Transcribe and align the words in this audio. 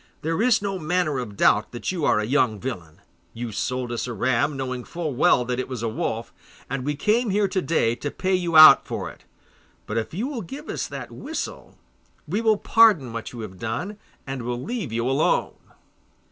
There 0.23 0.41
is 0.41 0.63
no 0.63 0.79
manner 0.79 1.19
of 1.19 1.37
doubt 1.37 1.71
that 1.73 1.91
you 1.91 2.05
are 2.05 2.17
a 2.19 2.25
young 2.25 2.59
villain. 2.59 3.01
You 3.35 3.51
sold 3.51 3.91
us 3.91 4.07
a 4.07 4.13
ram 4.13 4.57
knowing 4.57 4.83
full 4.83 5.13
well 5.13 5.45
that 5.45 5.59
it 5.59 5.67
was 5.69 5.83
a 5.83 5.87
wolf, 5.87 6.33
and 6.67 6.83
we 6.83 6.95
came 6.95 7.29
here 7.29 7.47
to 7.49 7.61
day 7.61 7.93
to 7.93 8.09
pay 8.09 8.33
you 8.33 8.57
out 8.57 8.87
for 8.87 9.11
it. 9.11 9.25
But 9.85 9.99
if 9.99 10.11
you 10.11 10.27
will 10.27 10.41
give 10.41 10.69
us 10.69 10.87
that 10.87 11.11
whistle, 11.11 11.77
we 12.27 12.41
will 12.41 12.57
pardon 12.57 13.13
what 13.13 13.31
you 13.31 13.41
have 13.41 13.59
done, 13.59 13.99
and 14.25 14.41
will 14.41 14.59
leave 14.63 14.91
you 14.91 15.07
alone. 15.07 15.53